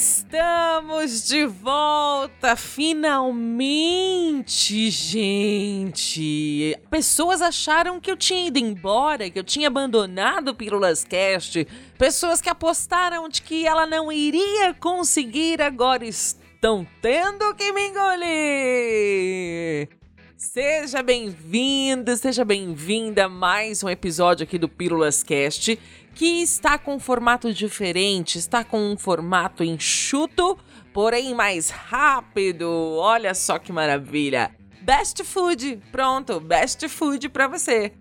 Estamos 0.00 1.26
de 1.26 1.44
volta, 1.44 2.54
finalmente, 2.54 4.90
gente! 4.90 6.78
Pessoas 6.88 7.42
acharam 7.42 7.98
que 7.98 8.08
eu 8.08 8.16
tinha 8.16 8.46
ido 8.46 8.60
embora, 8.60 9.28
que 9.28 9.36
eu 9.36 9.42
tinha 9.42 9.66
abandonado 9.66 10.50
o 10.50 10.54
Pílulas 10.54 11.02
Cast. 11.02 11.66
Pessoas 11.98 12.40
que 12.40 12.48
apostaram 12.48 13.28
de 13.28 13.42
que 13.42 13.66
ela 13.66 13.88
não 13.88 14.12
iria 14.12 14.72
conseguir, 14.72 15.60
agora 15.60 16.06
estão 16.06 16.86
tendo 17.02 17.52
que 17.56 17.72
me 17.72 17.88
engolir! 17.88 19.98
Seja 20.40 21.02
bem-vindo, 21.02 22.16
seja 22.16 22.44
bem-vinda 22.44 23.24
a 23.24 23.28
mais 23.28 23.82
um 23.82 23.88
episódio 23.88 24.44
aqui 24.44 24.56
do 24.56 24.68
Pílulas 24.68 25.24
Cast, 25.24 25.76
que 26.18 26.42
está 26.42 26.76
com 26.76 26.96
um 26.96 26.98
formato 26.98 27.54
diferente, 27.54 28.40
está 28.40 28.64
com 28.64 28.90
um 28.90 28.96
formato 28.96 29.62
enxuto, 29.62 30.58
porém 30.92 31.32
mais 31.32 31.70
rápido. 31.70 32.68
Olha 32.98 33.32
só 33.34 33.56
que 33.56 33.70
maravilha! 33.70 34.50
Best 34.80 35.22
Food, 35.22 35.80
pronto, 35.92 36.40
Best 36.40 36.88
Food 36.88 37.28
para 37.28 37.46
você. 37.46 37.92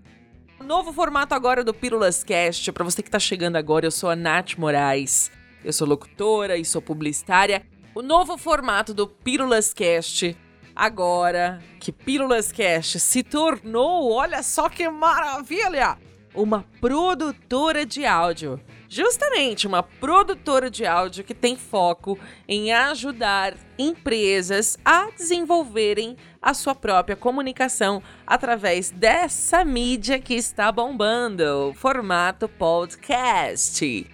Novo 0.59 0.91
formato 0.91 1.35
agora 1.35 1.63
do 1.63 1.75
Pílulas 1.75 2.23
Cast, 2.23 2.72
para 2.72 2.84
você 2.84 3.03
que 3.03 3.08
está 3.08 3.20
chegando 3.20 3.55
agora, 3.55 3.85
eu 3.85 3.91
sou 3.91 4.09
a 4.09 4.16
Nath 4.16 4.58
Moraes. 4.58 5.30
Eu 5.63 5.72
sou 5.72 5.88
locutora 5.88 6.58
e 6.58 6.66
sou 6.66 6.81
publicitária. 6.81 7.67
O 7.94 8.02
novo 8.02 8.36
formato 8.36 8.95
do 8.95 9.05
Pílulas 9.05 9.75
Cast 9.75 10.36
agora 10.75 11.59
que 11.80 11.92
Pílulas 11.92 12.52
Cast 12.52 12.99
se 12.99 13.22
tornou, 13.22 14.11
olha 14.11 14.42
só 14.42 14.70
que 14.70 14.89
maravilha, 14.89 15.99
uma 16.33 16.66
produtora 16.80 17.86
de 17.86 18.06
áudio. 18.06 18.59
Justamente 18.89 19.67
uma 19.67 19.83
produtora 19.83 20.70
de 20.70 20.86
áudio 20.86 21.23
que 21.23 21.33
tem 21.33 21.58
foco 21.58 22.17
em 22.47 22.72
ajudar 22.72 23.56
empresas 23.78 24.78
a 24.86 25.09
desenvolverem 25.11 26.16
a 26.42 26.53
sua 26.53 26.73
própria 26.73 27.16
comunicação 27.16 28.02
através 28.25 28.89
dessa 28.89 29.66
mídia 29.66 30.20
que 30.20 30.33
está 30.33 30.72
bombando, 30.72 31.73
formato 31.75 32.48
podcast. 32.48 34.09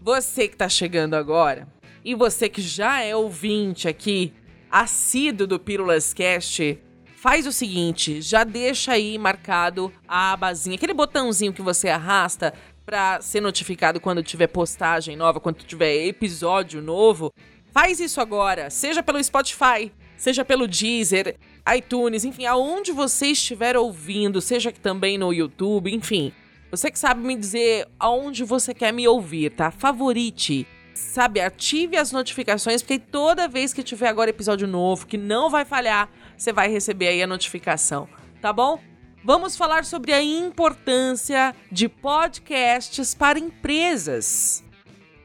Você 0.00 0.48
que 0.48 0.54
está 0.54 0.68
chegando 0.68 1.14
agora 1.14 1.68
e 2.04 2.14
você 2.14 2.48
que 2.48 2.62
já 2.62 3.02
é 3.02 3.14
ouvinte 3.14 3.88
aqui 3.88 4.32
assíduo 4.70 5.46
do 5.46 5.58
Pílulas 5.60 6.12
Cast, 6.12 6.78
faz 7.24 7.46
o 7.46 7.52
seguinte, 7.52 8.20
já 8.20 8.44
deixa 8.44 8.92
aí 8.92 9.16
marcado 9.16 9.90
a 10.06 10.32
abazinha, 10.34 10.76
aquele 10.76 10.92
botãozinho 10.92 11.54
que 11.54 11.62
você 11.62 11.88
arrasta 11.88 12.52
para 12.84 13.18
ser 13.22 13.40
notificado 13.40 13.98
quando 13.98 14.22
tiver 14.22 14.46
postagem 14.48 15.16
nova, 15.16 15.40
quando 15.40 15.64
tiver 15.64 16.04
episódio 16.06 16.82
novo. 16.82 17.32
Faz 17.72 17.98
isso 17.98 18.20
agora, 18.20 18.68
seja 18.68 19.02
pelo 19.02 19.24
Spotify, 19.24 19.90
seja 20.18 20.44
pelo 20.44 20.68
Deezer, 20.68 21.38
iTunes, 21.74 22.26
enfim, 22.26 22.44
aonde 22.44 22.92
você 22.92 23.28
estiver 23.28 23.74
ouvindo, 23.74 24.38
seja 24.42 24.70
também 24.70 25.16
no 25.16 25.32
YouTube, 25.32 25.94
enfim. 25.94 26.30
Você 26.70 26.90
que 26.90 26.98
sabe 26.98 27.26
me 27.26 27.36
dizer 27.36 27.88
aonde 27.98 28.44
você 28.44 28.74
quer 28.74 28.92
me 28.92 29.08
ouvir, 29.08 29.48
tá? 29.48 29.70
Favorite 29.70 30.66
sabe, 30.94 31.40
ative 31.40 31.96
as 31.96 32.12
notificações, 32.12 32.80
porque 32.80 32.98
toda 32.98 33.48
vez 33.48 33.72
que 33.72 33.82
tiver 33.82 34.08
agora 34.08 34.30
episódio 34.30 34.66
novo, 34.66 35.06
que 35.06 35.18
não 35.18 35.50
vai 35.50 35.64
falhar, 35.64 36.08
você 36.36 36.52
vai 36.52 36.70
receber 36.70 37.08
aí 37.08 37.22
a 37.22 37.26
notificação, 37.26 38.08
tá 38.40 38.52
bom? 38.52 38.80
Vamos 39.24 39.56
falar 39.56 39.84
sobre 39.84 40.12
a 40.12 40.22
importância 40.22 41.54
de 41.72 41.88
podcasts 41.88 43.14
para 43.14 43.38
empresas. 43.38 44.62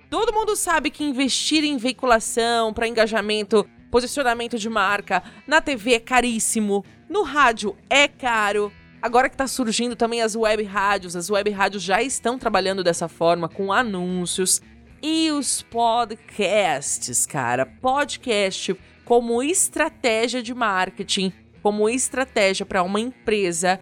Todo 0.09 0.33
mundo 0.33 0.55
sabe 0.55 0.89
que 0.89 1.03
investir 1.03 1.63
em 1.63 1.77
veiculação 1.77 2.73
para 2.73 2.87
engajamento, 2.87 3.67
posicionamento 3.91 4.57
de 4.57 4.69
marca 4.69 5.21
na 5.45 5.61
TV 5.61 5.95
é 5.95 5.99
caríssimo, 5.99 6.83
no 7.09 7.23
rádio 7.23 7.75
é 7.89 8.07
caro. 8.07 8.71
Agora 9.01 9.29
que 9.29 9.35
está 9.35 9.47
surgindo 9.47 9.95
também 9.95 10.21
as 10.21 10.35
web 10.35 10.63
rádios, 10.63 11.15
as 11.15 11.29
web 11.29 11.49
rádios 11.51 11.83
já 11.83 12.01
estão 12.01 12.39
trabalhando 12.39 12.83
dessa 12.83 13.07
forma 13.07 13.47
com 13.47 13.71
anúncios. 13.71 14.61
E 15.01 15.31
os 15.31 15.61
podcasts, 15.61 17.25
cara. 17.25 17.65
Podcast 17.65 18.75
como 19.05 19.41
estratégia 19.41 20.43
de 20.43 20.53
marketing, 20.53 21.31
como 21.63 21.89
estratégia 21.89 22.65
para 22.65 22.83
uma 22.83 22.99
empresa, 22.99 23.79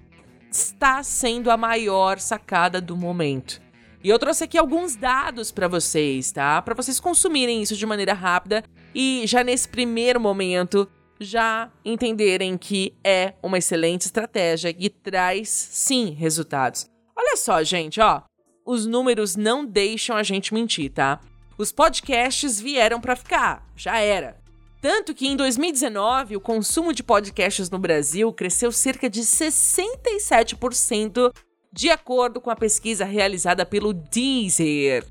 está 0.51 1.01
sendo 1.01 1.49
a 1.49 1.57
maior 1.57 2.19
sacada 2.19 2.79
do 2.79 2.95
momento. 2.95 3.59
E 4.03 4.09
eu 4.09 4.19
trouxe 4.19 4.43
aqui 4.43 4.57
alguns 4.59 4.95
dados 4.95 5.51
para 5.51 5.67
vocês, 5.67 6.31
tá? 6.31 6.61
Para 6.61 6.75
vocês 6.75 6.99
consumirem 6.99 7.63
isso 7.63 7.75
de 7.75 7.85
maneira 7.85 8.13
rápida 8.13 8.63
e 8.93 9.23
já 9.25 9.43
nesse 9.43 9.67
primeiro 9.67 10.19
momento 10.19 10.87
já 11.19 11.71
entenderem 11.83 12.57
que 12.59 12.93
é 13.03 13.33
uma 13.41 13.57
excelente 13.57 14.01
estratégia 14.01 14.73
e 14.77 14.87
traz 14.87 15.49
sim 15.49 16.11
resultados. 16.11 16.87
Olha 17.15 17.35
só, 17.35 17.63
gente, 17.63 17.99
ó 17.99 18.26
os 18.67 18.85
números 18.85 19.35
não 19.37 19.65
deixam 19.65 20.17
a 20.17 20.21
gente 20.21 20.53
mentir, 20.53 20.91
tá? 20.91 21.21
Os 21.57 21.71
podcasts 21.71 22.59
vieram 22.59 22.99
para 22.99 23.15
ficar, 23.15 23.65
já 23.75 23.97
era. 23.97 24.37
Tanto 24.81 25.15
que 25.15 25.25
em 25.25 25.35
2019 25.35 26.35
o 26.35 26.41
consumo 26.41 26.93
de 26.93 27.01
podcasts 27.01 27.69
no 27.69 27.79
Brasil 27.79 28.31
cresceu 28.33 28.71
cerca 28.71 29.09
de 29.09 29.21
67%, 29.21 31.33
de 31.71 31.89
acordo 31.89 32.41
com 32.41 32.51
a 32.51 32.55
pesquisa 32.55 33.05
realizada 33.05 33.65
pelo 33.65 33.93
Deezer. 33.93 35.03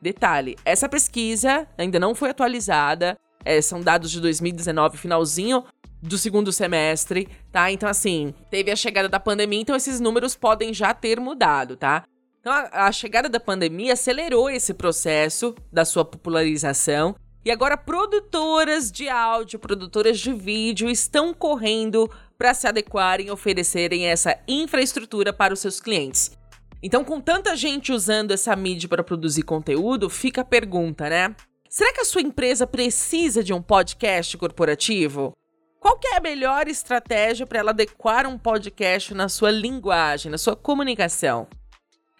Detalhe: 0.00 0.56
essa 0.64 0.88
pesquisa 0.88 1.68
ainda 1.76 2.00
não 2.00 2.14
foi 2.14 2.30
atualizada, 2.30 3.18
é, 3.44 3.60
são 3.60 3.82
dados 3.82 4.12
de 4.12 4.20
2019, 4.20 4.96
finalzinho 4.96 5.64
do 6.00 6.16
segundo 6.16 6.52
semestre, 6.52 7.28
tá? 7.50 7.68
Então, 7.70 7.86
assim, 7.88 8.32
teve 8.50 8.70
a 8.70 8.76
chegada 8.76 9.08
da 9.08 9.18
pandemia, 9.20 9.60
então 9.60 9.76
esses 9.76 10.00
números 10.00 10.34
podem 10.34 10.72
já 10.72 10.94
ter 10.94 11.20
mudado, 11.20 11.76
tá? 11.76 12.04
Então, 12.42 12.52
a, 12.52 12.86
a 12.86 12.92
chegada 12.92 13.28
da 13.28 13.38
pandemia 13.38 13.92
acelerou 13.92 14.50
esse 14.50 14.74
processo 14.74 15.54
da 15.72 15.84
sua 15.84 16.04
popularização. 16.04 17.14
E 17.44 17.52
agora, 17.52 17.76
produtoras 17.76 18.90
de 18.90 19.08
áudio, 19.08 19.60
produtoras 19.60 20.18
de 20.18 20.32
vídeo 20.32 20.90
estão 20.90 21.32
correndo 21.32 22.10
para 22.36 22.52
se 22.52 22.66
adequarem 22.66 23.28
e 23.28 23.30
oferecerem 23.30 24.06
essa 24.06 24.36
infraestrutura 24.48 25.32
para 25.32 25.54
os 25.54 25.60
seus 25.60 25.80
clientes. 25.80 26.36
Então, 26.82 27.04
com 27.04 27.20
tanta 27.20 27.54
gente 27.54 27.92
usando 27.92 28.32
essa 28.32 28.56
mídia 28.56 28.88
para 28.88 29.04
produzir 29.04 29.44
conteúdo, 29.44 30.10
fica 30.10 30.40
a 30.40 30.44
pergunta, 30.44 31.08
né? 31.08 31.36
Será 31.68 31.92
que 31.92 32.00
a 32.00 32.04
sua 32.04 32.22
empresa 32.22 32.66
precisa 32.66 33.44
de 33.44 33.52
um 33.52 33.62
podcast 33.62 34.36
corporativo? 34.36 35.32
Qual 35.78 35.96
é 36.12 36.16
a 36.16 36.20
melhor 36.20 36.66
estratégia 36.66 37.46
para 37.46 37.60
ela 37.60 37.70
adequar 37.70 38.26
um 38.26 38.36
podcast 38.36 39.14
na 39.14 39.28
sua 39.28 39.52
linguagem, 39.52 40.30
na 40.30 40.38
sua 40.38 40.56
comunicação? 40.56 41.46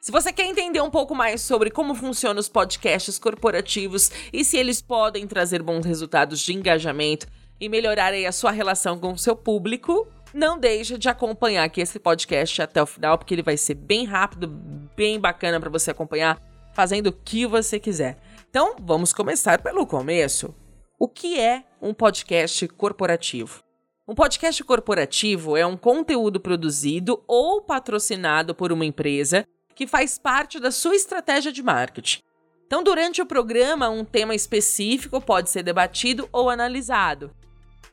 Se 0.03 0.11
você 0.11 0.33
quer 0.33 0.47
entender 0.47 0.81
um 0.81 0.91
pouco 0.91 1.15
mais 1.15 1.43
sobre 1.43 1.71
como 1.71 1.95
funcionam 1.95 2.41
os 2.41 2.49
podcasts 2.49 3.21
corporativos 3.21 4.11
e 4.33 4.45
se 4.45 4.57
eles 4.57 4.83
podem 4.83 5.29
trazer 5.29 5.63
bons 5.63 5.87
resultados 5.87 6.41
de 6.41 6.53
engajamento 6.53 7.29
e 7.61 7.69
melhorar 7.69 8.13
a 8.13 8.33
sua 8.33 8.51
relação 8.51 8.99
com 8.99 9.13
o 9.13 9.19
seu 9.19 9.37
público, 9.37 10.09
não 10.35 10.59
deixe 10.59 10.99
de 10.99 11.09
acompanhar 11.09 11.63
aqui 11.63 11.81
esse 11.81 12.01
podcast 12.01 12.61
até 12.61 12.83
o 12.83 12.87
final, 12.87 13.17
porque 13.17 13.33
ele 13.33 13.45
vai 13.45 13.57
ser 13.57 13.75
bem 13.75 14.05
rápido, 14.05 14.49
bem 14.97 15.21
bacana 15.21 15.61
para 15.61 15.71
você 15.71 15.93
acompanhar, 15.93 16.37
fazendo 16.75 17.07
o 17.07 17.13
que 17.13 17.47
você 17.47 17.79
quiser. 17.79 18.19
Então, 18.51 18.75
vamos 18.81 19.13
começar 19.13 19.63
pelo 19.63 19.87
começo. 19.87 20.53
O 20.99 21.07
que 21.07 21.39
é 21.39 21.63
um 21.81 21.95
podcast 21.95 22.67
corporativo? 22.67 23.63
Um 24.09 24.17
podcast 24.17 24.65
corporativo 24.65 25.57
é 25.57 25.65
um 25.65 25.77
conteúdo 25.77 26.41
produzido 26.41 27.23
ou 27.29 27.63
patrocinado 27.63 28.53
por 28.53 28.73
uma 28.73 28.85
empresa 28.85 29.47
que 29.75 29.87
faz 29.87 30.19
parte 30.19 30.61
da 30.61 30.71
sua 30.71 30.95
estratégia 30.95 31.53
de 31.53 31.63
marketing. 31.63 32.21
Então, 32.67 32.83
durante 32.83 33.21
o 33.21 33.27
programa, 33.27 33.91
um 33.91 34.05
tema 34.05 34.35
específico 34.35 35.21
pode 35.21 35.51
ser 35.51 35.63
debatido 35.63 36.29
ou 36.33 36.49
analisado. 36.49 37.31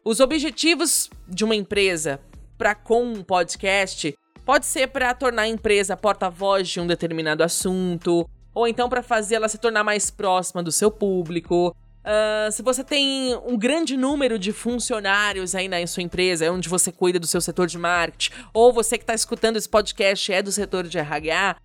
Os 0.05 0.19
objetivos 0.19 1.09
de 1.27 1.43
uma 1.43 1.55
empresa 1.55 2.19
para 2.57 2.73
com 2.73 3.03
um 3.03 3.23
podcast 3.23 4.17
pode 4.45 4.65
ser 4.65 4.87
para 4.87 5.13
tornar 5.13 5.43
a 5.43 5.47
empresa 5.47 5.97
porta-voz 5.97 6.67
de 6.67 6.79
um 6.79 6.87
determinado 6.87 7.43
assunto, 7.43 8.27
ou 8.53 8.67
então 8.67 8.89
para 8.89 9.03
fazê-la 9.03 9.47
se 9.47 9.57
tornar 9.57 9.83
mais 9.83 10.09
próxima 10.09 10.63
do 10.63 10.71
seu 10.71 10.89
público. 10.89 11.75
Uh, 11.99 12.51
se 12.51 12.63
você 12.63 12.83
tem 12.83 13.35
um 13.45 13.57
grande 13.57 13.95
número 13.95 14.39
de 14.39 14.51
funcionários 14.51 15.53
aí 15.53 15.67
na 15.67 15.85
sua 15.85 16.01
empresa, 16.01 16.51
onde 16.51 16.69
você 16.69 16.91
cuida 16.91 17.19
do 17.19 17.27
seu 17.27 17.41
setor 17.41 17.67
de 17.67 17.77
marketing, 17.77 18.31
ou 18.53 18.73
você 18.73 18.97
que 18.97 19.03
está 19.03 19.13
escutando 19.13 19.57
esse 19.57 19.69
podcast 19.69 20.31
é 20.31 20.41
do 20.41 20.51
setor 20.51 20.87
de 20.87 20.97
RH, 20.97 21.57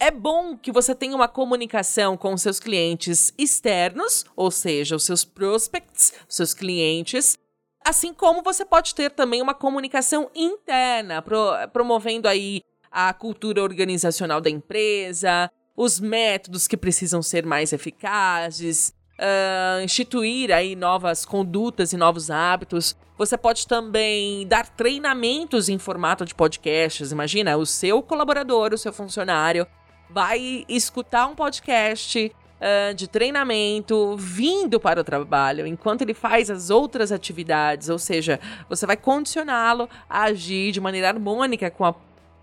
é 0.00 0.10
bom 0.10 0.56
que 0.56 0.72
você 0.72 0.94
tenha 0.94 1.14
uma 1.14 1.28
comunicação 1.28 2.16
com 2.16 2.34
seus 2.38 2.58
clientes 2.58 3.34
externos, 3.36 4.24
ou 4.34 4.50
seja, 4.50 4.96
os 4.96 5.04
seus 5.04 5.24
prospects, 5.24 6.14
os 6.26 6.36
seus 6.36 6.54
clientes, 6.54 7.38
assim 7.84 8.14
como 8.14 8.42
você 8.42 8.64
pode 8.64 8.94
ter 8.94 9.10
também 9.10 9.42
uma 9.42 9.54
comunicação 9.54 10.30
interna, 10.34 11.20
pro, 11.20 11.52
promovendo 11.70 12.26
aí 12.26 12.62
a 12.90 13.12
cultura 13.12 13.62
organizacional 13.62 14.40
da 14.40 14.48
empresa, 14.48 15.50
os 15.76 16.00
métodos 16.00 16.66
que 16.66 16.78
precisam 16.78 17.22
ser 17.22 17.44
mais 17.44 17.72
eficazes, 17.72 18.94
uh, 19.20 19.82
instituir 19.84 20.50
aí 20.50 20.74
novas 20.74 21.26
condutas 21.26 21.92
e 21.92 21.96
novos 21.96 22.30
hábitos. 22.30 22.96
Você 23.18 23.36
pode 23.36 23.66
também 23.66 24.46
dar 24.46 24.66
treinamentos 24.66 25.68
em 25.68 25.78
formato 25.78 26.24
de 26.24 26.34
podcasts. 26.34 27.12
Imagina, 27.12 27.56
o 27.58 27.66
seu 27.66 28.02
colaborador, 28.02 28.72
o 28.72 28.78
seu 28.78 28.92
funcionário, 28.92 29.66
vai 30.12 30.64
escutar 30.68 31.26
um 31.26 31.34
podcast 31.34 32.32
uh, 32.60 32.94
de 32.94 33.08
treinamento 33.08 34.16
vindo 34.16 34.78
para 34.78 35.00
o 35.00 35.04
trabalho, 35.04 35.66
enquanto 35.66 36.02
ele 36.02 36.14
faz 36.14 36.50
as 36.50 36.70
outras 36.70 37.12
atividades. 37.12 37.88
Ou 37.88 37.98
seja, 37.98 38.40
você 38.68 38.86
vai 38.86 38.96
condicioná-lo 38.96 39.88
a 40.08 40.24
agir 40.24 40.72
de 40.72 40.80
maneira 40.80 41.08
harmônica 41.08 41.70
com 41.70 41.84
a 41.84 41.94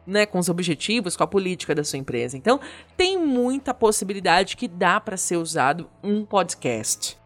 né, 0.06 0.26
com 0.26 0.40
os 0.40 0.48
objetivos, 0.48 1.18
com 1.18 1.24
a 1.24 1.28
política 1.28 1.76
da 1.76 1.84
sua 1.84 2.00
empresa. 2.00 2.38
Então, 2.38 2.62
tem 2.96 3.20
muita 3.20 3.74
possibilidade 3.74 4.56
que 4.56 4.66
dá 4.66 5.02
para 5.02 5.18
ser 5.18 5.36
usado 5.36 5.90
um 6.02 6.24
podcast. 6.24 7.18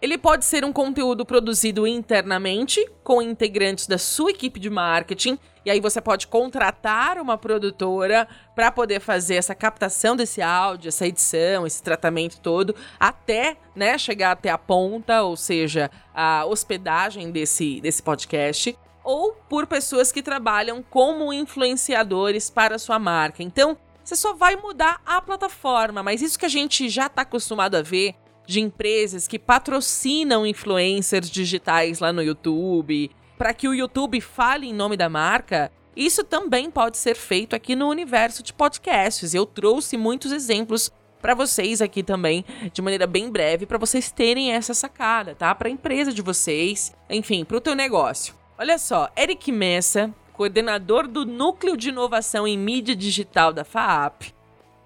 Ele 0.00 0.18
pode 0.18 0.44
ser 0.44 0.62
um 0.62 0.72
conteúdo 0.72 1.24
produzido 1.24 1.86
internamente 1.86 2.86
com 3.02 3.22
integrantes 3.22 3.86
da 3.86 3.96
sua 3.96 4.30
equipe 4.30 4.60
de 4.60 4.68
marketing, 4.68 5.38
e 5.64 5.70
aí 5.70 5.80
você 5.80 6.02
pode 6.02 6.26
contratar 6.26 7.18
uma 7.18 7.38
produtora 7.38 8.28
para 8.54 8.70
poder 8.70 9.00
fazer 9.00 9.36
essa 9.36 9.54
captação 9.54 10.14
desse 10.14 10.42
áudio, 10.42 10.88
essa 10.88 11.06
edição, 11.06 11.66
esse 11.66 11.82
tratamento 11.82 12.38
todo, 12.40 12.74
até 13.00 13.56
né, 13.74 13.96
chegar 13.96 14.32
até 14.32 14.50
a 14.50 14.58
ponta, 14.58 15.22
ou 15.22 15.36
seja, 15.36 15.90
a 16.14 16.44
hospedagem 16.44 17.30
desse, 17.30 17.80
desse 17.80 18.02
podcast 18.02 18.76
ou 19.02 19.32
por 19.48 19.66
pessoas 19.66 20.10
que 20.12 20.20
trabalham 20.20 20.82
como 20.82 21.32
influenciadores 21.32 22.50
para 22.50 22.74
a 22.74 22.78
sua 22.78 22.98
marca. 22.98 23.42
Então, 23.42 23.78
você 24.04 24.16
só 24.16 24.34
vai 24.34 24.56
mudar 24.56 25.00
a 25.06 25.22
plataforma, 25.22 26.02
mas 26.02 26.20
isso 26.20 26.38
que 26.38 26.44
a 26.44 26.50
gente 26.50 26.88
já 26.88 27.06
está 27.06 27.22
acostumado 27.22 27.76
a 27.76 27.82
ver 27.82 28.14
de 28.46 28.60
empresas 28.60 29.26
que 29.26 29.38
patrocinam 29.38 30.46
influencers 30.46 31.30
digitais 31.30 31.98
lá 31.98 32.12
no 32.12 32.22
YouTube, 32.22 33.10
para 33.36 33.52
que 33.52 33.68
o 33.68 33.74
YouTube 33.74 34.20
fale 34.20 34.68
em 34.68 34.72
nome 34.72 34.96
da 34.96 35.08
marca, 35.08 35.70
isso 35.96 36.22
também 36.22 36.70
pode 36.70 36.98
ser 36.98 37.16
feito 37.16 37.56
aqui 37.56 37.74
no 37.74 37.88
universo 37.88 38.42
de 38.42 38.52
podcasts. 38.52 39.34
Eu 39.34 39.46
trouxe 39.46 39.96
muitos 39.96 40.30
exemplos 40.30 40.92
para 41.20 41.34
vocês 41.34 41.82
aqui 41.82 42.02
também, 42.02 42.44
de 42.72 42.80
maneira 42.80 43.06
bem 43.06 43.30
breve, 43.30 43.66
para 43.66 43.78
vocês 43.78 44.12
terem 44.12 44.52
essa 44.52 44.74
sacada, 44.74 45.34
tá? 45.34 45.54
Para 45.54 45.68
a 45.68 45.70
empresa 45.70 46.12
de 46.12 46.22
vocês, 46.22 46.94
enfim, 47.10 47.44
para 47.44 47.56
o 47.56 47.60
teu 47.60 47.74
negócio. 47.74 48.34
Olha 48.58 48.78
só, 48.78 49.10
Eric 49.16 49.50
Messa, 49.50 50.14
coordenador 50.32 51.08
do 51.08 51.24
Núcleo 51.24 51.76
de 51.76 51.88
Inovação 51.88 52.46
em 52.46 52.56
Mídia 52.56 52.94
Digital 52.94 53.52
da 53.52 53.64
FAAP, 53.64 54.34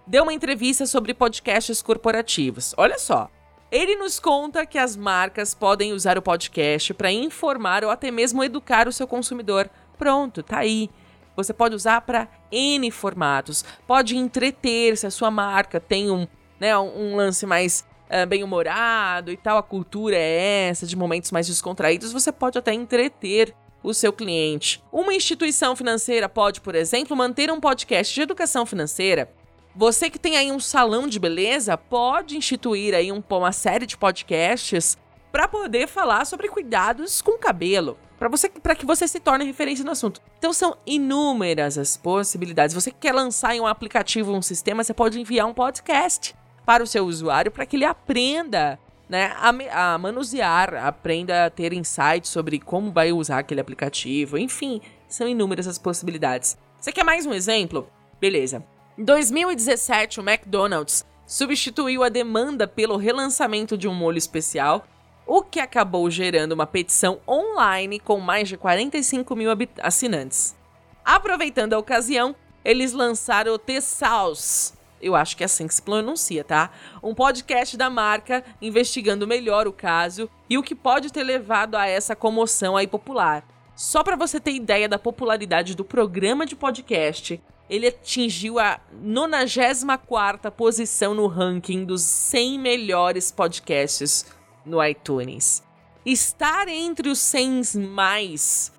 deu 0.06 0.22
uma 0.22 0.32
entrevista 0.32 0.86
sobre 0.86 1.12
podcasts 1.12 1.82
corporativos. 1.82 2.72
Olha 2.76 2.98
só, 2.98 3.28
ele 3.70 3.96
nos 3.96 4.18
conta 4.18 4.66
que 4.66 4.78
as 4.78 4.96
marcas 4.96 5.54
podem 5.54 5.92
usar 5.92 6.18
o 6.18 6.22
podcast 6.22 6.92
para 6.94 7.12
informar 7.12 7.84
ou 7.84 7.90
até 7.90 8.10
mesmo 8.10 8.42
educar 8.42 8.88
o 8.88 8.92
seu 8.92 9.06
consumidor. 9.06 9.70
Pronto, 9.96 10.42
tá 10.42 10.58
aí. 10.58 10.90
Você 11.36 11.52
pode 11.52 11.74
usar 11.74 12.00
para 12.00 12.28
N 12.50 12.90
formatos. 12.90 13.64
Pode 13.86 14.16
entreter 14.16 14.96
se 14.96 15.06
a 15.06 15.10
sua 15.10 15.30
marca 15.30 15.78
tem 15.78 16.10
um, 16.10 16.26
né, 16.58 16.76
um 16.76 17.16
lance 17.16 17.46
mais 17.46 17.84
uh, 18.10 18.26
bem-humorado 18.26 19.30
e 19.30 19.36
tal, 19.36 19.56
a 19.56 19.62
cultura 19.62 20.16
é 20.16 20.68
essa, 20.68 20.86
de 20.86 20.96
momentos 20.96 21.30
mais 21.30 21.46
descontraídos, 21.46 22.12
você 22.12 22.32
pode 22.32 22.58
até 22.58 22.74
entreter 22.74 23.54
o 23.82 23.94
seu 23.94 24.12
cliente. 24.12 24.82
Uma 24.92 25.14
instituição 25.14 25.74
financeira 25.74 26.28
pode, 26.28 26.60
por 26.60 26.74
exemplo, 26.74 27.16
manter 27.16 27.50
um 27.50 27.60
podcast 27.60 28.14
de 28.14 28.20
educação 28.20 28.66
financeira. 28.66 29.32
Você 29.80 30.10
que 30.10 30.18
tem 30.18 30.36
aí 30.36 30.52
um 30.52 30.60
salão 30.60 31.06
de 31.06 31.18
beleza 31.18 31.74
pode 31.74 32.36
instituir 32.36 32.94
aí 32.94 33.10
um, 33.10 33.24
uma 33.30 33.50
série 33.50 33.86
de 33.86 33.96
podcasts 33.96 34.98
para 35.32 35.48
poder 35.48 35.88
falar 35.88 36.26
sobre 36.26 36.48
cuidados 36.48 37.22
com 37.22 37.30
o 37.30 37.38
cabelo, 37.38 37.96
para 38.18 38.28
você 38.28 38.50
para 38.50 38.74
que 38.74 38.84
você 38.84 39.08
se 39.08 39.18
torne 39.18 39.46
referência 39.46 39.82
no 39.82 39.92
assunto. 39.92 40.20
Então 40.38 40.52
são 40.52 40.76
inúmeras 40.84 41.78
as 41.78 41.96
possibilidades. 41.96 42.74
Você 42.74 42.90
que 42.90 42.98
quer 42.98 43.14
lançar 43.14 43.56
em 43.56 43.60
um 43.62 43.66
aplicativo, 43.66 44.34
um 44.34 44.42
sistema, 44.42 44.84
você 44.84 44.92
pode 44.92 45.18
enviar 45.18 45.46
um 45.46 45.54
podcast 45.54 46.36
para 46.66 46.82
o 46.82 46.86
seu 46.86 47.06
usuário 47.06 47.50
para 47.50 47.64
que 47.64 47.74
ele 47.74 47.86
aprenda 47.86 48.78
né, 49.08 49.32
a, 49.34 49.94
a, 49.94 49.96
manusear, 49.96 50.74
aprenda 50.74 51.46
a 51.46 51.50
ter 51.50 51.72
insights 51.72 52.28
sobre 52.28 52.58
como 52.58 52.92
vai 52.92 53.12
usar 53.12 53.38
aquele 53.38 53.62
aplicativo, 53.62 54.36
enfim, 54.36 54.82
são 55.08 55.26
inúmeras 55.26 55.66
as 55.66 55.78
possibilidades. 55.78 56.58
Você 56.78 56.92
quer 56.92 57.02
mais 57.02 57.24
um 57.24 57.32
exemplo? 57.32 57.88
Beleza. 58.20 58.62
Em 59.00 59.02
2017, 59.02 60.20
o 60.20 60.22
McDonald's 60.22 61.06
substituiu 61.26 62.04
a 62.04 62.10
demanda 62.10 62.68
pelo 62.68 62.98
relançamento 62.98 63.78
de 63.78 63.88
um 63.88 63.94
molho 63.94 64.18
especial, 64.18 64.86
o 65.26 65.40
que 65.40 65.58
acabou 65.58 66.10
gerando 66.10 66.52
uma 66.52 66.66
petição 66.66 67.18
online 67.26 67.98
com 67.98 68.20
mais 68.20 68.46
de 68.46 68.58
45 68.58 69.34
mil 69.34 69.48
assinantes. 69.82 70.54
Aproveitando 71.02 71.72
a 71.72 71.78
ocasião, 71.78 72.36
eles 72.62 72.92
lançaram 72.92 73.54
o 73.54 73.58
T-Sauce, 73.58 74.74
eu 75.00 75.16
acho 75.16 75.34
que 75.34 75.42
é 75.42 75.46
assim 75.46 75.66
que 75.66 75.72
se 75.72 75.80
pronuncia, 75.80 76.44
tá? 76.44 76.70
Um 77.02 77.14
podcast 77.14 77.78
da 77.78 77.88
marca 77.88 78.44
investigando 78.60 79.26
melhor 79.26 79.66
o 79.66 79.72
caso 79.72 80.28
e 80.46 80.58
o 80.58 80.62
que 80.62 80.74
pode 80.74 81.10
ter 81.10 81.22
levado 81.22 81.74
a 81.74 81.86
essa 81.86 82.14
comoção 82.14 82.76
aí 82.76 82.86
popular. 82.86 83.48
Só 83.74 84.04
para 84.04 84.14
você 84.14 84.38
ter 84.38 84.52
ideia 84.52 84.86
da 84.86 84.98
popularidade 84.98 85.74
do 85.74 85.86
programa 85.86 86.44
de 86.44 86.54
podcast, 86.54 87.40
ele 87.70 87.86
atingiu 87.86 88.58
a 88.58 88.80
94ª 89.00 90.50
posição 90.50 91.14
no 91.14 91.28
ranking 91.28 91.84
dos 91.84 92.02
100 92.02 92.58
melhores 92.58 93.30
podcasts 93.30 94.26
no 94.66 94.84
iTunes. 94.84 95.62
Estar 96.04 96.66
entre 96.66 97.08
os 97.08 97.20
100 97.20 97.76
mais 97.88 98.72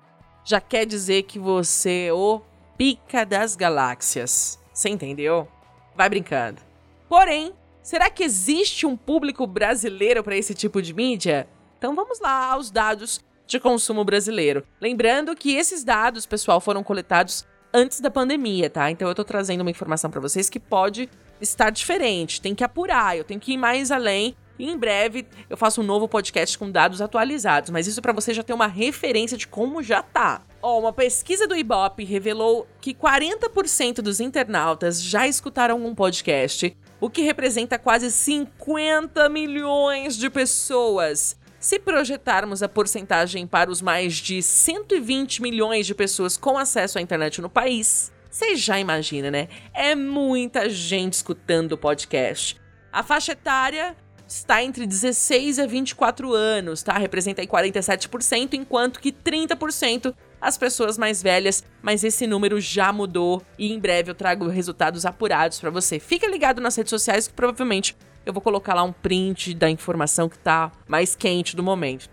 já 0.44 0.60
quer 0.60 0.84
dizer 0.84 1.22
que 1.22 1.38
você 1.38 2.08
é 2.08 2.12
o 2.12 2.42
pica 2.76 3.24
das 3.24 3.56
galáxias. 3.56 4.58
Você 4.74 4.90
entendeu? 4.90 5.48
Vai 5.96 6.10
brincando. 6.10 6.60
Porém, 7.08 7.54
será 7.82 8.10
que 8.10 8.22
existe 8.22 8.84
um 8.84 8.94
público 8.94 9.46
brasileiro 9.46 10.22
para 10.22 10.36
esse 10.36 10.54
tipo 10.54 10.82
de 10.82 10.92
mídia? 10.92 11.48
Então 11.78 11.94
vamos 11.94 12.20
lá 12.20 12.52
aos 12.52 12.70
dados 12.70 13.24
de 13.46 13.58
consumo 13.58 14.04
brasileiro. 14.04 14.66
Lembrando 14.78 15.34
que 15.34 15.54
esses 15.54 15.82
dados, 15.82 16.26
pessoal, 16.26 16.60
foram 16.60 16.82
coletados 16.82 17.46
antes 17.72 18.00
da 18.00 18.10
pandemia, 18.10 18.68
tá? 18.68 18.90
Então 18.90 19.08
eu 19.08 19.14
tô 19.14 19.24
trazendo 19.24 19.62
uma 19.62 19.70
informação 19.70 20.10
para 20.10 20.20
vocês 20.20 20.50
que 20.50 20.60
pode 20.60 21.08
estar 21.40 21.70
diferente, 21.70 22.40
tem 22.40 22.54
que 22.54 22.62
apurar, 22.62 23.16
eu 23.16 23.24
tenho 23.24 23.40
que 23.40 23.52
ir 23.52 23.56
mais 23.56 23.90
além. 23.90 24.36
E 24.58 24.70
em 24.70 24.76
breve 24.76 25.26
eu 25.48 25.56
faço 25.56 25.80
um 25.80 25.84
novo 25.84 26.06
podcast 26.06 26.56
com 26.58 26.70
dados 26.70 27.00
atualizados, 27.00 27.70
mas 27.70 27.86
isso 27.86 28.02
para 28.02 28.12
você 28.12 28.34
já 28.34 28.42
ter 28.42 28.52
uma 28.52 28.66
referência 28.66 29.36
de 29.36 29.48
como 29.48 29.82
já 29.82 30.02
tá. 30.02 30.42
Ó, 30.60 30.76
oh, 30.76 30.80
uma 30.80 30.92
pesquisa 30.92 31.48
do 31.48 31.56
Ibope 31.56 32.04
revelou 32.04 32.68
que 32.80 32.94
40% 32.94 33.96
dos 33.96 34.20
internautas 34.20 35.02
já 35.02 35.26
escutaram 35.26 35.84
um 35.84 35.94
podcast, 35.94 36.76
o 37.00 37.10
que 37.10 37.22
representa 37.22 37.78
quase 37.78 38.12
50 38.12 39.28
milhões 39.28 40.16
de 40.16 40.30
pessoas. 40.30 41.36
Se 41.62 41.78
projetarmos 41.78 42.60
a 42.60 42.68
porcentagem 42.68 43.46
para 43.46 43.70
os 43.70 43.80
mais 43.80 44.16
de 44.16 44.42
120 44.42 45.40
milhões 45.40 45.86
de 45.86 45.94
pessoas 45.94 46.36
com 46.36 46.58
acesso 46.58 46.98
à 46.98 47.00
internet 47.00 47.40
no 47.40 47.48
país, 47.48 48.10
você 48.28 48.56
já 48.56 48.80
imagina, 48.80 49.30
né? 49.30 49.46
É 49.72 49.94
muita 49.94 50.68
gente 50.68 51.12
escutando 51.12 51.70
o 51.72 51.78
podcast. 51.78 52.60
A 52.92 53.04
faixa 53.04 53.30
etária 53.30 53.96
está 54.26 54.60
entre 54.60 54.88
16 54.88 55.60
a 55.60 55.66
24 55.68 56.34
anos, 56.34 56.82
tá? 56.82 56.98
Representa 56.98 57.42
aí 57.42 57.46
47%, 57.46 58.54
enquanto 58.54 58.98
que 58.98 59.12
30% 59.12 60.12
as 60.40 60.58
pessoas 60.58 60.98
mais 60.98 61.22
velhas, 61.22 61.62
mas 61.80 62.02
esse 62.02 62.26
número 62.26 62.60
já 62.60 62.92
mudou 62.92 63.40
e 63.56 63.72
em 63.72 63.78
breve 63.78 64.10
eu 64.10 64.16
trago 64.16 64.48
resultados 64.48 65.06
apurados 65.06 65.60
para 65.60 65.70
você. 65.70 66.00
Fica 66.00 66.26
ligado 66.26 66.60
nas 66.60 66.74
redes 66.74 66.90
sociais 66.90 67.28
que 67.28 67.34
provavelmente 67.34 67.96
eu 68.24 68.32
vou 68.32 68.42
colocar 68.42 68.74
lá 68.74 68.82
um 68.82 68.92
print 68.92 69.54
da 69.54 69.68
informação 69.68 70.28
que 70.28 70.38
tá 70.38 70.70
mais 70.86 71.14
quente 71.14 71.56
do 71.56 71.62
momento. 71.62 72.08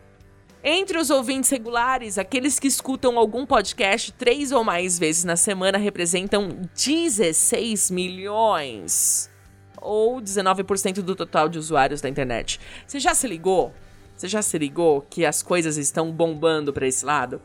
Entre 0.64 0.98
os 0.98 1.10
ouvintes 1.10 1.50
regulares, 1.50 2.18
aqueles 2.18 2.60
que 2.60 2.68
escutam 2.68 3.18
algum 3.18 3.46
podcast 3.46 4.12
três 4.12 4.52
ou 4.52 4.64
mais 4.64 5.00
vezes 5.00 5.24
na 5.24 5.38
semana 5.38 5.78
representam 5.78 6.50
16 6.76 7.90
milhões, 7.92 9.32
ou 9.82 10.20
19% 10.20 11.02
do 11.02 11.16
total 11.16 11.48
de 11.48 11.58
usuários 11.58 12.02
da 12.02 12.10
internet. 12.10 12.60
Você 12.86 13.00
já 13.00 13.16
se 13.16 13.26
ligou? 13.26 13.74
Você 14.18 14.28
já 14.28 14.42
se 14.42 14.58
ligou 14.58 15.02
que 15.10 15.26
as 15.26 15.42
coisas 15.42 15.78
estão 15.78 16.12
bombando 16.12 16.74
para 16.74 16.86
esse 16.86 17.06
lado? 17.06 17.42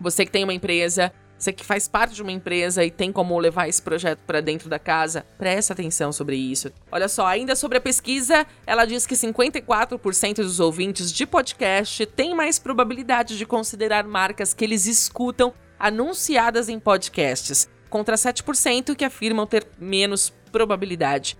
Você 0.00 0.24
que 0.24 0.32
tem 0.32 0.44
uma 0.44 0.54
empresa, 0.54 1.12
você 1.38 1.52
que 1.52 1.64
faz 1.64 1.86
parte 1.86 2.14
de 2.14 2.22
uma 2.22 2.32
empresa 2.32 2.84
e 2.84 2.90
tem 2.90 3.12
como 3.12 3.38
levar 3.38 3.68
esse 3.68 3.80
projeto 3.80 4.18
para 4.26 4.40
dentro 4.40 4.68
da 4.68 4.78
casa, 4.78 5.24
presta 5.38 5.72
atenção 5.72 6.12
sobre 6.12 6.36
isso. 6.36 6.72
Olha 6.90 7.08
só, 7.08 7.26
ainda 7.26 7.54
sobre 7.54 7.78
a 7.78 7.80
pesquisa, 7.80 8.44
ela 8.66 8.84
diz 8.84 9.06
que 9.06 9.14
54% 9.14 10.36
dos 10.36 10.58
ouvintes 10.58 11.12
de 11.12 11.24
podcast 11.24 12.04
têm 12.06 12.34
mais 12.34 12.58
probabilidade 12.58 13.38
de 13.38 13.46
considerar 13.46 14.04
marcas 14.04 14.52
que 14.52 14.64
eles 14.64 14.86
escutam 14.86 15.54
anunciadas 15.78 16.68
em 16.68 16.80
podcasts, 16.80 17.68
contra 17.88 18.16
7% 18.16 18.96
que 18.96 19.04
afirmam 19.04 19.46
ter 19.46 19.64
menos 19.78 20.32
probabilidade. 20.50 21.38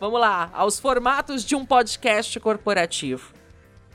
vamos 0.00 0.18
lá, 0.18 0.50
aos 0.54 0.80
formatos 0.80 1.44
de 1.44 1.54
um 1.54 1.64
podcast 1.64 2.40
corporativo. 2.40 3.32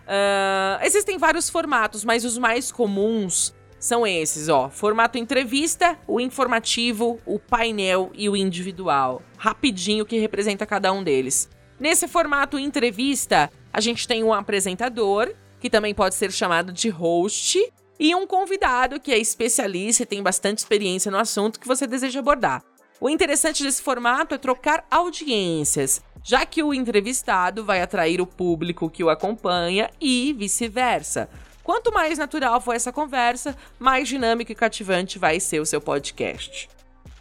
Uh, 0.06 0.86
existem 0.86 1.18
vários 1.18 1.50
formatos, 1.50 2.06
mas 2.06 2.24
os 2.24 2.38
mais 2.38 2.72
comuns 2.72 3.55
são 3.86 4.06
esses, 4.06 4.50
ó. 4.50 4.68
Formato 4.68 5.16
entrevista, 5.16 5.96
o 6.08 6.20
informativo, 6.20 7.20
o 7.24 7.38
painel 7.38 8.12
e 8.16 8.28
o 8.28 8.36
individual. 8.36 9.22
Rapidinho 9.38 10.08
que 10.08 10.18
representa 10.18 10.66
cada 10.66 10.92
um 10.92 11.04
deles. 11.04 11.48
Nesse 11.80 12.08
formato 12.08 12.58
entrevista, 12.58 13.48
a 13.72 13.80
gente 13.80 14.08
tem 14.08 14.24
um 14.24 14.34
apresentador, 14.34 15.32
que 15.60 15.70
também 15.70 15.94
pode 15.94 16.16
ser 16.16 16.32
chamado 16.32 16.74
de 16.74 16.90
host, 16.90 17.60
e 18.00 18.16
um 18.16 18.26
convidado 18.26 19.00
que 19.00 19.14
é 19.14 19.20
especialista 19.20 20.02
e 20.02 20.08
tem 20.08 20.24
bastante 20.24 20.58
experiência 20.58 21.12
no 21.12 21.20
assunto 21.20 21.60
que 21.60 21.68
você 21.68 21.86
deseja 21.86 22.22
abordar. 22.22 22.64
O 23.00 23.08
interessante 23.08 23.62
desse 23.62 23.84
formato 23.84 24.34
é 24.34 24.40
trocar 24.40 24.84
audiências, 24.90 26.02
já 26.24 26.44
que 26.44 26.64
o 26.64 26.74
entrevistado 26.74 27.64
vai 27.64 27.84
atrair 27.84 28.20
o 28.20 28.26
público 28.26 28.90
que 28.90 29.04
o 29.04 29.12
acompanha 29.12 29.92
e 30.02 30.34
vice-versa. 30.34 31.30
Quanto 31.66 31.92
mais 31.92 32.20
natural 32.20 32.62
for 32.62 32.76
essa 32.76 32.92
conversa, 32.92 33.58
mais 33.80 34.08
dinâmico 34.08 34.52
e 34.52 34.56
cativante 34.56 35.18
vai 35.18 35.40
ser 35.40 35.60
o 35.60 35.66
seu 35.66 35.82
podcast. 35.82 36.70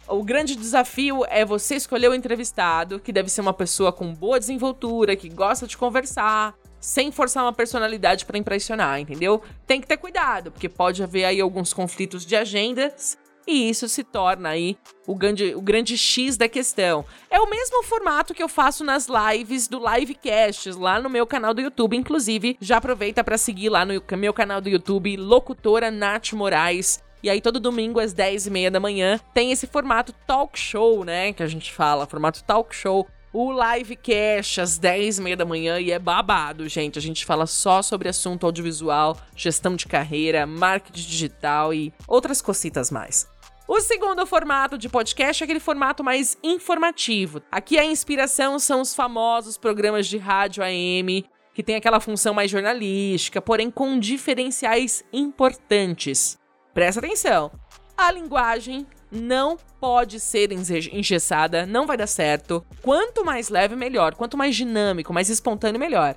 O 0.07 0.23
grande 0.23 0.55
desafio 0.55 1.25
é 1.29 1.43
você 1.43 1.73
escolher 1.73 2.09
o 2.09 2.13
entrevistado, 2.13 2.99
que 2.99 3.11
deve 3.11 3.27
ser 3.27 3.41
uma 3.41 3.53
pessoa 3.53 3.91
com 3.91 4.13
boa 4.13 4.39
desenvoltura, 4.39 5.15
que 5.15 5.29
gosta 5.29 5.65
de 5.65 5.75
conversar, 5.75 6.53
sem 6.79 7.11
forçar 7.11 7.43
uma 7.43 7.53
personalidade 7.53 8.23
para 8.23 8.37
impressionar, 8.37 8.99
entendeu? 8.99 9.41
Tem 9.65 9.81
que 9.81 9.87
ter 9.87 9.97
cuidado, 9.97 10.51
porque 10.51 10.69
pode 10.69 11.01
haver 11.01 11.25
aí 11.25 11.41
alguns 11.41 11.73
conflitos 11.73 12.23
de 12.23 12.35
agendas 12.35 13.17
e 13.47 13.69
isso 13.69 13.87
se 13.87 14.03
torna 14.03 14.49
aí 14.49 14.77
o 15.05 15.15
grande, 15.15 15.53
o 15.55 15.61
grande 15.61 15.97
X 15.97 16.35
da 16.35 16.49
questão. 16.49 17.05
É 17.29 17.39
o 17.39 17.49
mesmo 17.49 17.83
formato 17.83 18.33
que 18.33 18.41
eu 18.41 18.49
faço 18.49 18.83
nas 18.83 19.07
lives 19.07 19.67
do 19.67 19.79
Livecasts, 19.79 20.75
lá 20.75 20.99
no 20.99 21.09
meu 21.09 21.27
canal 21.27 21.53
do 21.53 21.61
YouTube. 21.61 21.95
Inclusive, 21.95 22.57
já 22.59 22.77
aproveita 22.77 23.23
para 23.23 23.37
seguir 23.37 23.69
lá 23.69 23.85
no 23.85 24.01
meu 24.17 24.33
canal 24.33 24.59
do 24.59 24.69
YouTube, 24.69 25.15
Locutora 25.17 25.91
Nath 25.91 26.33
Moraes. 26.33 27.03
E 27.21 27.29
aí, 27.29 27.41
todo 27.41 27.59
domingo, 27.59 27.99
às 27.99 28.13
10 28.13 28.47
e 28.47 28.51
meia 28.51 28.71
da 28.71 28.79
manhã, 28.79 29.19
tem 29.33 29.51
esse 29.51 29.65
formato 29.67 30.13
talk 30.27 30.57
show, 30.59 31.03
né? 31.03 31.33
Que 31.33 31.41
a 31.41 31.47
gente 31.47 31.71
fala, 31.71 32.05
formato 32.05 32.43
talk 32.43 32.75
show. 32.75 33.07
O 33.33 33.51
livecast 33.51 34.61
às 34.61 34.77
10 34.77 35.17
e 35.17 35.21
meia 35.21 35.35
da 35.35 35.43
manhã 35.43 35.77
e 35.77 35.91
é 35.91 35.99
babado, 35.99 36.69
gente. 36.69 36.97
A 36.97 37.01
gente 37.01 37.25
fala 37.25 37.45
só 37.45 37.81
sobre 37.81 38.07
assunto 38.07 38.45
audiovisual, 38.45 39.17
gestão 39.35 39.75
de 39.75 39.87
carreira, 39.87 40.45
marketing 40.45 41.05
digital 41.05 41.73
e 41.73 41.91
outras 42.07 42.41
cocitas 42.41 42.89
mais. 42.89 43.27
O 43.67 43.81
segundo 43.81 44.27
formato 44.27 44.77
de 44.77 44.87
podcast 44.87 45.41
é 45.41 45.43
aquele 45.43 45.59
formato 45.59 46.03
mais 46.03 46.37
informativo. 46.43 47.41
Aqui 47.51 47.79
a 47.79 47.83
inspiração 47.83 48.59
são 48.59 48.79
os 48.79 48.93
famosos 48.93 49.57
programas 49.57 50.05
de 50.05 50.19
rádio 50.19 50.63
AM, 50.63 51.25
que 51.51 51.63
tem 51.63 51.75
aquela 51.75 51.99
função 51.99 52.31
mais 52.31 52.51
jornalística, 52.51 53.41
porém 53.41 53.71
com 53.71 53.97
diferenciais 53.97 55.03
importantes. 55.11 56.37
Presta 56.75 56.99
atenção. 56.99 57.51
A 57.97 58.11
linguagem 58.11 58.85
não 59.11 59.57
pode 59.79 60.19
ser 60.19 60.51
engessada, 60.51 61.65
não 61.65 61.87
vai 61.87 61.97
dar 61.97 62.05
certo. 62.05 62.63
Quanto 62.83 63.25
mais 63.25 63.49
leve, 63.49 63.75
melhor. 63.75 64.13
Quanto 64.13 64.37
mais 64.37 64.55
dinâmico, 64.55 65.11
mais 65.11 65.27
espontâneo, 65.27 65.79
melhor. 65.79 66.15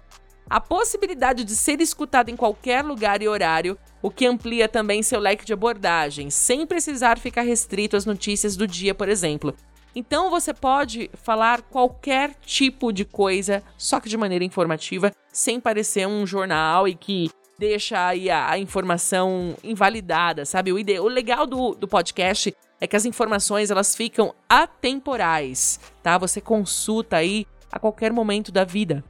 A 0.50 0.60
possibilidade 0.60 1.44
de 1.44 1.54
ser 1.54 1.78
escutado 1.80 2.30
em 2.30 2.36
qualquer 2.36 2.82
lugar 2.82 3.20
e 3.20 3.28
horário, 3.28 3.76
o 4.00 4.10
que 4.10 4.24
amplia 4.24 4.66
também 4.66 5.02
seu 5.02 5.20
leque 5.20 5.44
de 5.44 5.52
abordagem, 5.52 6.30
sem 6.30 6.66
precisar 6.66 7.18
ficar 7.18 7.42
restrito 7.42 7.96
às 7.96 8.06
notícias 8.06 8.56
do 8.56 8.66
dia, 8.66 8.94
por 8.94 9.10
exemplo. 9.10 9.54
Então 9.94 10.30
você 10.30 10.54
pode 10.54 11.10
falar 11.14 11.60
qualquer 11.60 12.34
tipo 12.46 12.92
de 12.92 13.04
coisa, 13.04 13.62
só 13.76 14.00
que 14.00 14.08
de 14.08 14.16
maneira 14.16 14.44
informativa, 14.44 15.12
sem 15.30 15.60
parecer 15.60 16.06
um 16.06 16.26
jornal 16.26 16.88
e 16.88 16.94
que 16.94 17.28
deixa 17.58 18.06
aí 18.06 18.30
a, 18.30 18.50
a 18.50 18.58
informação 18.58 19.54
invalidada, 19.62 20.46
sabe? 20.46 20.72
O, 20.72 20.78
ide 20.78 20.98
o 20.98 21.08
legal 21.08 21.46
do, 21.46 21.74
do 21.74 21.86
podcast 21.86 22.54
é 22.80 22.86
que 22.86 22.96
as 22.96 23.04
informações 23.04 23.70
elas 23.70 23.94
ficam 23.94 24.34
atemporais, 24.48 25.78
tá? 26.02 26.16
Você 26.16 26.40
consulta 26.40 27.16
aí 27.16 27.44
a 27.70 27.78
qualquer 27.78 28.12
momento 28.12 28.50
da 28.50 28.64
vida. 28.64 29.04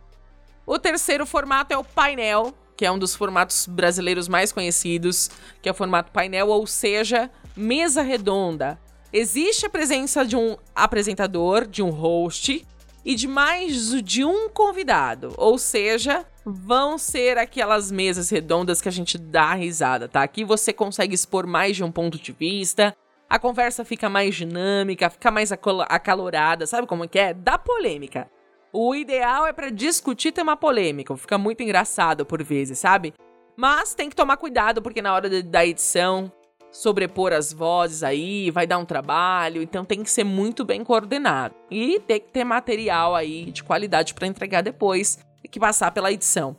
O 0.69 0.79
terceiro 0.79 1.25
formato 1.25 1.73
é 1.73 1.79
o 1.79 1.83
painel, 1.83 2.53
que 2.77 2.85
é 2.85 2.93
um 2.93 2.99
dos 2.99 3.15
formatos 3.17 3.67
brasileiros 3.67 4.29
mais 4.29 4.53
conhecidos, 4.53 5.31
que 5.63 5.69
é 5.71 5.73
o 5.73 5.75
formato 5.75 6.13
painel, 6.13 6.49
ou 6.49 6.67
seja, 6.67 7.31
mesa 7.57 8.03
redonda. 8.03 8.79
Existe 9.11 9.65
a 9.65 9.71
presença 9.71 10.27
de 10.27 10.37
um 10.37 10.59
apresentador, 10.77 11.67
de 11.67 11.83
um 11.83 11.89
host 11.89 12.67
e 13.03 13.15
de 13.15 13.27
mais 13.27 13.95
de 14.03 14.27
um 14.27 14.51
convidado, 14.51 15.33
ou 15.39 15.57
seja, 15.57 16.27
vão 16.45 16.99
ser 16.99 17.39
aquelas 17.39 17.91
mesas 17.91 18.29
redondas 18.29 18.83
que 18.83 18.91
a 18.91 18.93
gente 18.93 19.17
dá 19.17 19.55
risada, 19.55 20.07
tá? 20.07 20.23
Aqui 20.23 20.45
você 20.45 20.71
consegue 20.71 21.15
expor 21.15 21.47
mais 21.47 21.77
de 21.77 21.83
um 21.83 21.91
ponto 21.91 22.19
de 22.19 22.31
vista, 22.31 22.95
a 23.27 23.39
conversa 23.39 23.87
fica 23.87 24.11
mais 24.11 24.35
dinâmica, 24.35 25.09
fica 25.09 25.31
mais 25.31 25.51
acalorada, 25.51 26.67
sabe 26.67 26.87
como 26.87 27.05
é 27.05 27.09
que 27.09 27.19
é? 27.19 27.33
Dá 27.33 27.57
polêmica. 27.57 28.29
O 28.73 28.95
ideal 28.95 29.47
é 29.47 29.53
para 29.53 29.71
discutir 29.71 30.33
tema 30.33 30.57
polêmico, 30.57 31.17
fica 31.17 31.39
muito 31.39 31.63
engraçado 31.63 32.27
por 32.27 32.43
vezes, 32.43 32.79
sabe? 32.79 33.15
Mas 33.57 33.95
tem 33.95 34.11
que 34.11 34.17
tomar 34.17 34.37
cuidado 34.37 34.83
porque 34.83 35.01
na 35.01 35.15
hora 35.15 35.29
de, 35.29 35.43
da 35.43 35.65
edição 35.65 36.31
sobrepor 36.71 37.33
as 37.33 37.53
vozes 37.53 38.03
aí 38.03 38.51
vai 38.51 38.67
dar 38.67 38.79
um 38.79 38.85
trabalho, 38.85 39.63
então 39.63 39.85
tem 39.85 40.03
que 40.03 40.11
ser 40.11 40.25
muito 40.25 40.65
bem 40.65 40.85
coordenado 40.85 41.55
e 41.71 41.99
tem 42.01 42.21
que 42.21 42.31
ter 42.31 42.45
material 42.45 43.15
aí 43.15 43.51
de 43.51 43.65
qualidade 43.65 44.13
para 44.13 44.27
entregar 44.27 44.63
depois 44.63 45.19
e 45.43 45.49
que 45.49 45.59
passar 45.59 45.91
pela 45.91 46.13
edição. 46.13 46.57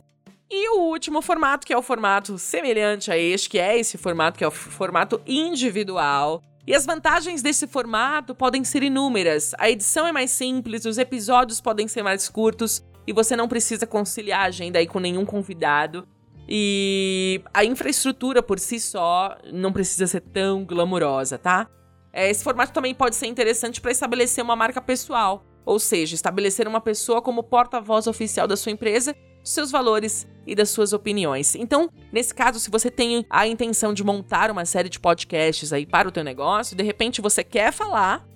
E 0.50 0.68
o 0.70 0.80
último 0.80 1.22
formato, 1.22 1.64
que 1.64 1.72
é 1.72 1.78
o 1.78 1.82
formato 1.82 2.36
semelhante 2.36 3.12
a 3.12 3.16
este, 3.16 3.48
que 3.48 3.58
é 3.58 3.78
esse 3.78 3.96
formato, 3.96 4.36
que 4.36 4.42
é 4.42 4.48
o 4.48 4.50
formato 4.50 5.22
individual, 5.24 6.42
e 6.70 6.74
as 6.74 6.86
vantagens 6.86 7.42
desse 7.42 7.66
formato 7.66 8.32
podem 8.32 8.62
ser 8.62 8.84
inúmeras. 8.84 9.50
A 9.58 9.68
edição 9.68 10.06
é 10.06 10.12
mais 10.12 10.30
simples, 10.30 10.84
os 10.84 10.98
episódios 10.98 11.60
podem 11.60 11.88
ser 11.88 12.04
mais 12.04 12.28
curtos 12.28 12.80
e 13.04 13.12
você 13.12 13.34
não 13.34 13.48
precisa 13.48 13.88
conciliar 13.88 14.42
a 14.42 14.44
agenda 14.44 14.78
aí 14.78 14.86
com 14.86 15.00
nenhum 15.00 15.26
convidado. 15.26 16.06
E 16.48 17.42
a 17.52 17.64
infraestrutura 17.64 18.40
por 18.40 18.60
si 18.60 18.78
só 18.78 19.36
não 19.52 19.72
precisa 19.72 20.06
ser 20.06 20.20
tão 20.20 20.64
glamurosa, 20.64 21.36
tá? 21.38 21.68
É, 22.12 22.30
esse 22.30 22.44
formato 22.44 22.72
também 22.72 22.94
pode 22.94 23.16
ser 23.16 23.26
interessante 23.26 23.80
para 23.80 23.90
estabelecer 23.90 24.44
uma 24.44 24.54
marca 24.54 24.80
pessoal, 24.80 25.44
ou 25.66 25.80
seja, 25.80 26.14
estabelecer 26.14 26.68
uma 26.68 26.80
pessoa 26.80 27.20
como 27.20 27.42
porta-voz 27.42 28.06
oficial 28.06 28.46
da 28.46 28.56
sua 28.56 28.70
empresa 28.70 29.12
seus 29.42 29.70
valores 29.70 30.26
e 30.46 30.54
das 30.54 30.70
suas 30.70 30.92
opiniões. 30.92 31.54
Então, 31.54 31.90
nesse 32.12 32.34
caso, 32.34 32.58
se 32.58 32.70
você 32.70 32.90
tem 32.90 33.24
a 33.28 33.46
intenção 33.46 33.92
de 33.92 34.02
montar 34.02 34.50
uma 34.50 34.64
série 34.64 34.88
de 34.88 34.98
podcasts 34.98 35.72
aí 35.72 35.86
para 35.86 36.08
o 36.08 36.12
teu 36.12 36.24
negócio, 36.24 36.76
de 36.76 36.82
repente 36.82 37.20
você 37.20 37.44
quer 37.44 37.72
falar 37.72 38.26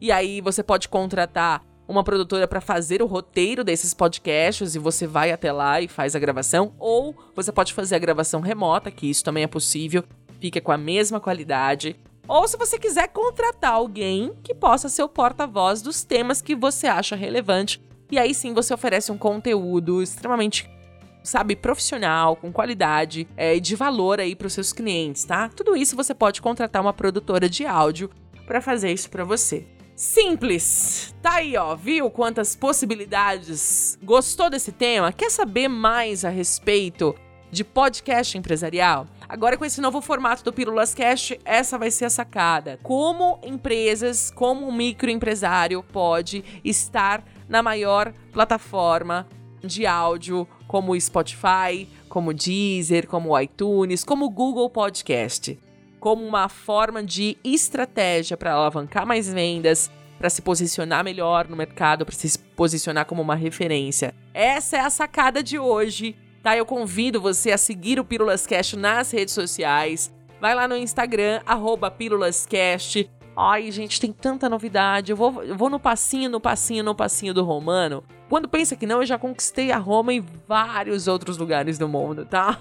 e 0.00 0.12
aí 0.12 0.40
você 0.40 0.62
pode 0.62 0.88
contratar 0.88 1.64
uma 1.86 2.02
produtora 2.02 2.48
para 2.48 2.60
fazer 2.60 3.02
o 3.02 3.06
roteiro 3.06 3.62
desses 3.62 3.92
podcasts 3.92 4.74
e 4.74 4.78
você 4.78 5.06
vai 5.06 5.32
até 5.32 5.52
lá 5.52 5.80
e 5.80 5.88
faz 5.88 6.16
a 6.16 6.18
gravação, 6.18 6.74
ou 6.78 7.14
você 7.34 7.52
pode 7.52 7.74
fazer 7.74 7.94
a 7.94 7.98
gravação 7.98 8.40
remota, 8.40 8.90
que 8.90 9.08
isso 9.08 9.22
também 9.22 9.44
é 9.44 9.48
possível, 9.48 10.02
fica 10.40 10.60
com 10.60 10.72
a 10.72 10.78
mesma 10.78 11.20
qualidade. 11.20 11.96
Ou 12.26 12.48
se 12.48 12.56
você 12.56 12.78
quiser 12.78 13.08
contratar 13.08 13.72
alguém 13.72 14.32
que 14.42 14.54
possa 14.54 14.88
ser 14.88 15.02
o 15.02 15.08
porta-voz 15.08 15.82
dos 15.82 16.04
temas 16.04 16.40
que 16.40 16.54
você 16.54 16.86
acha 16.86 17.14
relevante 17.14 17.82
e 18.10 18.18
aí 18.18 18.34
sim 18.34 18.52
você 18.52 18.72
oferece 18.72 19.10
um 19.10 19.18
conteúdo 19.18 20.02
extremamente 20.02 20.68
sabe, 21.24 21.56
profissional, 21.56 22.36
com 22.36 22.52
qualidade 22.52 23.26
é, 23.34 23.56
e 23.56 23.60
de 23.60 23.74
valor 23.74 24.20
aí 24.20 24.36
para 24.36 24.46
os 24.46 24.52
seus 24.52 24.74
clientes, 24.74 25.24
tá? 25.24 25.48
Tudo 25.48 25.74
isso 25.74 25.96
você 25.96 26.14
pode 26.14 26.42
contratar 26.42 26.82
uma 26.82 26.92
produtora 26.92 27.48
de 27.48 27.64
áudio 27.64 28.10
para 28.46 28.60
fazer 28.60 28.92
isso 28.92 29.08
para 29.08 29.24
você. 29.24 29.66
Simples. 29.96 31.14
Tá 31.22 31.36
aí, 31.36 31.56
ó, 31.56 31.74
viu 31.74 32.10
quantas 32.10 32.54
possibilidades? 32.54 33.98
Gostou 34.02 34.50
desse 34.50 34.70
tema? 34.70 35.12
Quer 35.12 35.30
saber 35.30 35.68
mais 35.68 36.24
a 36.24 36.28
respeito 36.28 37.14
de 37.50 37.64
podcast 37.64 38.36
empresarial? 38.36 39.06
Agora 39.26 39.56
com 39.56 39.64
esse 39.64 39.80
novo 39.80 40.02
formato 40.02 40.44
do 40.44 40.52
Pílulas 40.52 40.92
Cast, 40.94 41.40
essa 41.44 41.78
vai 41.78 41.90
ser 41.90 42.06
a 42.06 42.10
sacada. 42.10 42.78
Como 42.82 43.38
empresas, 43.44 44.30
como 44.30 44.68
um 44.68 44.72
microempresário 44.72 45.82
pode 45.82 46.44
estar 46.64 47.24
na 47.48 47.62
maior 47.62 48.12
plataforma 48.32 49.26
de 49.62 49.86
áudio 49.86 50.46
como 50.66 50.92
o 50.92 51.00
Spotify, 51.00 51.88
como 52.08 52.30
o 52.30 52.34
Deezer, 52.34 53.06
como 53.06 53.30
o 53.30 53.40
iTunes, 53.40 54.04
como 54.04 54.26
o 54.26 54.30
Google 54.30 54.68
Podcast, 54.70 55.58
como 55.98 56.24
uma 56.24 56.48
forma 56.48 57.02
de 57.02 57.36
estratégia 57.42 58.36
para 58.36 58.52
alavancar 58.52 59.06
mais 59.06 59.32
vendas, 59.32 59.90
para 60.18 60.30
se 60.30 60.42
posicionar 60.42 61.04
melhor 61.04 61.48
no 61.48 61.56
mercado, 61.56 62.04
para 62.04 62.14
se 62.14 62.38
posicionar 62.38 63.06
como 63.06 63.22
uma 63.22 63.34
referência. 63.34 64.14
Essa 64.32 64.76
é 64.76 64.80
a 64.80 64.90
sacada 64.90 65.42
de 65.42 65.58
hoje, 65.58 66.16
tá? 66.42 66.56
Eu 66.56 66.64
convido 66.64 67.20
você 67.20 67.50
a 67.50 67.58
seguir 67.58 67.98
o 67.98 68.04
Pílulas 68.04 68.46
Cast 68.46 68.76
nas 68.76 69.10
redes 69.10 69.34
sociais. 69.34 70.12
Vai 70.40 70.54
lá 70.54 70.68
no 70.68 70.76
Instagram, 70.76 71.40
arroba 71.46 71.90
Ai, 73.36 73.70
gente, 73.70 74.00
tem 74.00 74.12
tanta 74.12 74.48
novidade. 74.48 75.10
Eu 75.10 75.16
vou, 75.16 75.42
eu 75.42 75.56
vou 75.56 75.68
no 75.68 75.80
passinho, 75.80 76.30
no 76.30 76.40
passinho, 76.40 76.84
no 76.84 76.94
passinho 76.94 77.34
do 77.34 77.42
Romano. 77.42 78.04
Quando 78.28 78.48
pensa 78.48 78.76
que 78.76 78.86
não, 78.86 79.00
eu 79.00 79.06
já 79.06 79.18
conquistei 79.18 79.72
a 79.72 79.78
Roma 79.78 80.12
em 80.12 80.24
vários 80.46 81.08
outros 81.08 81.36
lugares 81.36 81.78
do 81.78 81.88
mundo, 81.88 82.24
tá? 82.24 82.58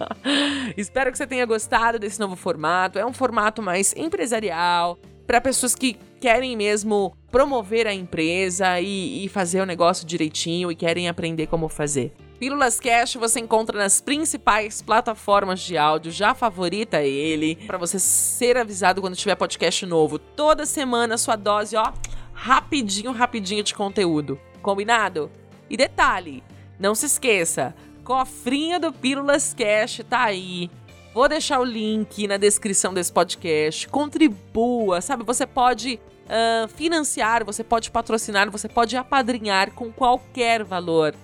Espero 0.76 1.10
que 1.10 1.18
você 1.18 1.26
tenha 1.26 1.46
gostado 1.46 1.98
desse 1.98 2.20
novo 2.20 2.36
formato. 2.36 2.98
É 2.98 3.06
um 3.06 3.12
formato 3.12 3.62
mais 3.62 3.94
empresarial, 3.96 4.98
para 5.26 5.40
pessoas 5.40 5.74
que 5.74 5.96
querem 6.20 6.56
mesmo 6.56 7.16
promover 7.30 7.86
a 7.86 7.92
empresa 7.92 8.80
e, 8.80 9.24
e, 9.24 9.28
fazer 9.28 9.60
o 9.60 9.66
negócio 9.66 10.06
direitinho 10.06 10.70
e 10.70 10.76
querem 10.76 11.08
aprender 11.08 11.46
como 11.46 11.68
fazer. 11.68 12.12
Pílulas 12.38 12.80
Cash 12.80 13.14
você 13.14 13.40
encontra 13.40 13.78
nas 13.78 14.00
principais 14.00 14.82
plataformas 14.82 15.60
de 15.60 15.78
áudio, 15.78 16.10
já 16.10 16.34
favorita 16.34 17.02
ele, 17.02 17.56
para 17.66 17.78
você 17.78 17.98
ser 17.98 18.56
avisado 18.56 19.00
quando 19.00 19.16
tiver 19.16 19.36
podcast 19.36 19.86
novo. 19.86 20.18
Toda 20.18 20.66
semana 20.66 21.16
sua 21.16 21.36
dose, 21.36 21.76
ó, 21.76 21.92
rapidinho, 22.32 23.12
rapidinho 23.12 23.62
de 23.62 23.74
conteúdo. 23.74 24.38
Combinado? 24.60 25.30
E 25.70 25.76
detalhe, 25.76 26.42
não 26.78 26.94
se 26.94 27.06
esqueça, 27.06 27.74
cofrinho 28.02 28.80
do 28.80 28.92
Pílulas 28.92 29.54
Cash 29.54 30.02
tá 30.08 30.24
aí. 30.24 30.70
Vou 31.14 31.28
deixar 31.28 31.60
o 31.60 31.64
link 31.64 32.26
na 32.26 32.36
descrição 32.36 32.92
desse 32.92 33.12
podcast. 33.12 33.86
Contribua, 33.86 35.00
sabe? 35.00 35.22
Você 35.22 35.46
pode 35.46 36.00
uh, 36.24 36.66
financiar, 36.66 37.44
você 37.44 37.62
pode 37.62 37.92
patrocinar, 37.92 38.50
você 38.50 38.68
pode 38.68 38.96
apadrinhar 38.96 39.70
com 39.70 39.92
qualquer 39.92 40.64
valor. 40.64 41.14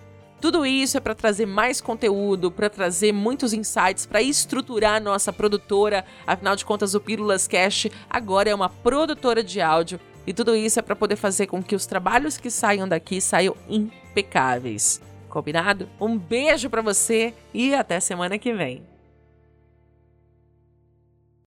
Tudo 0.40 0.64
isso 0.64 0.96
é 0.96 1.00
para 1.00 1.14
trazer 1.14 1.44
mais 1.44 1.82
conteúdo, 1.82 2.50
para 2.50 2.70
trazer 2.70 3.12
muitos 3.12 3.52
insights, 3.52 4.06
para 4.06 4.22
estruturar 4.22 4.96
a 4.96 5.00
nossa 5.00 5.30
produtora. 5.32 6.04
Afinal 6.26 6.56
de 6.56 6.64
contas, 6.64 6.94
o 6.94 7.00
Pílulas 7.00 7.46
Cast 7.46 7.92
agora 8.08 8.48
é 8.48 8.54
uma 8.54 8.70
produtora 8.70 9.44
de 9.44 9.60
áudio 9.60 10.00
e 10.26 10.32
tudo 10.32 10.56
isso 10.56 10.78
é 10.78 10.82
para 10.82 10.96
poder 10.96 11.16
fazer 11.16 11.46
com 11.46 11.62
que 11.62 11.74
os 11.74 11.84
trabalhos 11.84 12.38
que 12.38 12.50
saiam 12.50 12.88
daqui 12.88 13.20
saiam 13.20 13.54
impecáveis. 13.68 15.02
Combinado? 15.28 15.88
Um 16.00 16.16
beijo 16.16 16.70
para 16.70 16.82
você 16.82 17.34
e 17.52 17.74
até 17.74 18.00
semana 18.00 18.38
que 18.38 18.52
vem. 18.52 18.89